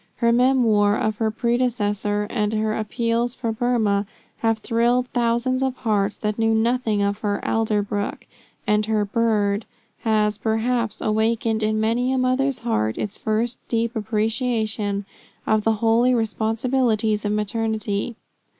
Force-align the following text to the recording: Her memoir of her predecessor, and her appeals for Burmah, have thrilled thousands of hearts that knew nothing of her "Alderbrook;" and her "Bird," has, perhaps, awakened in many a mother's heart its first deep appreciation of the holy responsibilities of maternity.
Her 0.15 0.31
memoir 0.31 0.97
of 0.97 1.19
her 1.19 1.29
predecessor, 1.29 2.25
and 2.31 2.53
her 2.53 2.73
appeals 2.73 3.35
for 3.35 3.51
Burmah, 3.51 4.07
have 4.39 4.57
thrilled 4.57 5.05
thousands 5.09 5.61
of 5.61 5.75
hearts 5.77 6.17
that 6.17 6.39
knew 6.39 6.55
nothing 6.55 7.03
of 7.03 7.19
her 7.19 7.39
"Alderbrook;" 7.45 8.25
and 8.65 8.83
her 8.87 9.05
"Bird," 9.05 9.67
has, 9.99 10.39
perhaps, 10.39 11.01
awakened 11.01 11.61
in 11.61 11.79
many 11.79 12.11
a 12.11 12.17
mother's 12.17 12.59
heart 12.65 12.97
its 12.97 13.19
first 13.19 13.59
deep 13.69 13.95
appreciation 13.95 15.05
of 15.45 15.63
the 15.65 15.73
holy 15.73 16.15
responsibilities 16.15 17.23
of 17.23 17.33
maternity. 17.33 18.15